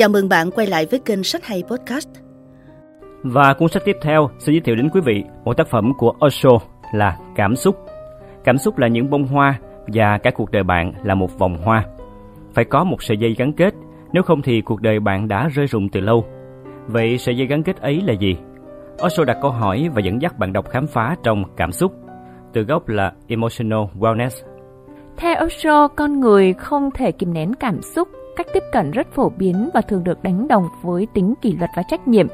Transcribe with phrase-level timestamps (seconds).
[0.00, 2.08] Chào mừng bạn quay lại với kênh Sách Hay Podcast.
[3.22, 6.12] Và cuốn sách tiếp theo sẽ giới thiệu đến quý vị một tác phẩm của
[6.26, 6.50] Osho
[6.92, 7.76] là Cảm xúc.
[8.44, 11.84] Cảm xúc là những bông hoa và cả cuộc đời bạn là một vòng hoa.
[12.54, 13.74] Phải có một sợi dây gắn kết,
[14.12, 16.24] nếu không thì cuộc đời bạn đã rơi rụng từ lâu.
[16.86, 18.36] Vậy sợi dây gắn kết ấy là gì?
[19.06, 21.92] Osho đặt câu hỏi và dẫn dắt bạn đọc khám phá trong Cảm xúc,
[22.52, 24.46] từ gốc là Emotional Wellness.
[25.16, 28.08] Theo Osho, con người không thể kìm nén cảm xúc
[28.40, 31.70] cách tiếp cận rất phổ biến và thường được đánh đồng với tính kỷ luật
[31.76, 32.26] và trách nhiệm.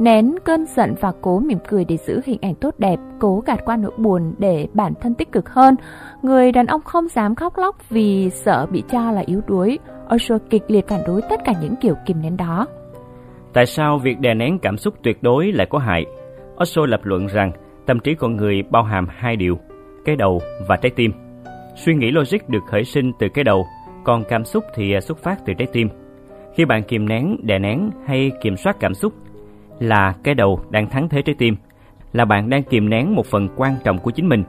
[0.00, 3.64] Nén cơn giận và cố mỉm cười để giữ hình ảnh tốt đẹp, cố gạt
[3.64, 5.74] qua nỗi buồn để bản thân tích cực hơn.
[6.22, 9.78] Người đàn ông không dám khóc lóc vì sợ bị cho là yếu đuối.
[10.14, 12.66] Osho kịch liệt phản đối tất cả những kiểu kìm nén đó.
[13.52, 16.04] Tại sao việc đè nén cảm xúc tuyệt đối lại có hại?
[16.62, 17.52] Osho lập luận rằng
[17.86, 19.58] tâm trí con người bao hàm hai điều,
[20.04, 21.12] cái đầu và trái tim.
[21.76, 23.66] Suy nghĩ logic được khởi sinh từ cái đầu
[24.06, 25.88] còn cảm xúc thì à, xuất phát từ trái tim.
[26.54, 29.12] Khi bạn kìm nén, đè nén hay kiểm soát cảm xúc
[29.78, 31.56] là cái đầu đang thắng thế trái tim,
[32.12, 34.44] là bạn đang kìm nén một phần quan trọng của chính mình.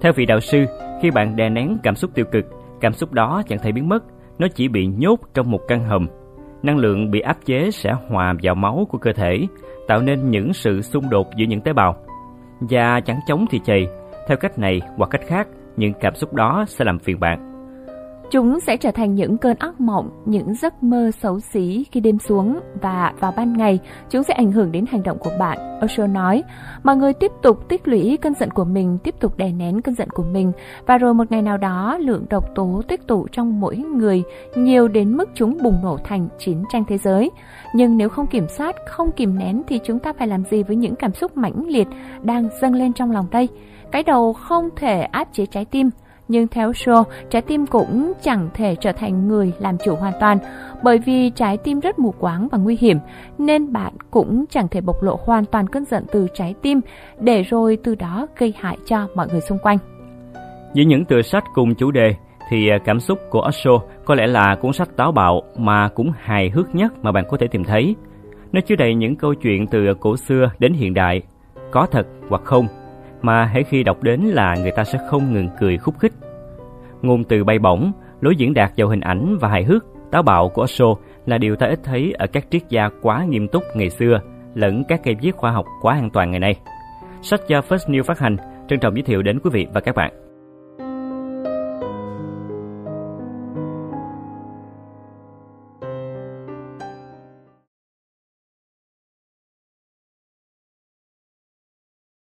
[0.00, 0.66] Theo vị đạo sư,
[1.02, 2.44] khi bạn đè nén cảm xúc tiêu cực,
[2.80, 4.04] cảm xúc đó chẳng thể biến mất,
[4.38, 6.06] nó chỉ bị nhốt trong một căn hầm.
[6.62, 9.46] Năng lượng bị áp chế sẽ hòa vào máu của cơ thể,
[9.88, 11.96] tạo nên những sự xung đột giữa những tế bào.
[12.60, 13.86] Và chẳng chống thì chày,
[14.28, 17.47] theo cách này hoặc cách khác, những cảm xúc đó sẽ làm phiền bạn.
[18.30, 22.18] Chúng sẽ trở thành những cơn ác mộng, những giấc mơ xấu xí khi đêm
[22.18, 23.78] xuống và vào ban ngày,
[24.10, 25.58] chúng sẽ ảnh hưởng đến hành động của bạn.
[25.84, 26.42] Osho nói,
[26.82, 29.94] mọi người tiếp tục tích lũy cơn giận của mình, tiếp tục đè nén cơn
[29.94, 30.52] giận của mình
[30.86, 34.22] và rồi một ngày nào đó lượng độc tố tích tụ trong mỗi người
[34.56, 37.30] nhiều đến mức chúng bùng nổ thành chiến tranh thế giới.
[37.74, 40.76] Nhưng nếu không kiểm soát, không kìm nén thì chúng ta phải làm gì với
[40.76, 41.88] những cảm xúc mãnh liệt
[42.22, 43.48] đang dâng lên trong lòng đây?
[43.92, 45.90] Cái đầu không thể áp chế trái tim,
[46.28, 50.38] nhưng theo Shaw, trái tim cũng chẳng thể trở thành người làm chủ hoàn toàn,
[50.82, 52.98] bởi vì trái tim rất mù quáng và nguy hiểm,
[53.38, 56.80] nên bạn cũng chẳng thể bộc lộ hoàn toàn cơn giận từ trái tim,
[57.20, 59.78] để rồi từ đó gây hại cho mọi người xung quanh.
[60.74, 62.14] Với những tựa sách cùng chủ đề,
[62.50, 63.70] thì à, cảm xúc của Osho
[64.04, 67.36] có lẽ là cuốn sách táo bạo mà cũng hài hước nhất mà bạn có
[67.36, 67.96] thể tìm thấy.
[68.52, 71.22] Nó chứa đầy những câu chuyện từ cổ xưa đến hiện đại,
[71.70, 72.66] có thật hoặc không,
[73.22, 76.12] mà hãy khi đọc đến là người ta sẽ không ngừng cười khúc khích.
[77.02, 80.48] Ngôn từ bay bổng, lối diễn đạt giàu hình ảnh và hài hước, táo bạo
[80.48, 80.86] của Osho
[81.26, 84.20] là điều ta ít thấy ở các triết gia quá nghiêm túc ngày xưa
[84.54, 86.54] lẫn các cây viết khoa học quá an toàn ngày nay.
[87.22, 88.36] Sách do First New phát hành,
[88.68, 90.27] trân trọng giới thiệu đến quý vị và các bạn.